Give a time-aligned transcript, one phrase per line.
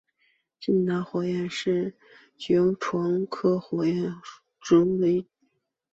[0.59, 1.93] 金塔火焰花是
[2.35, 4.19] 爵床科火焰花
[4.59, 5.25] 属的植物。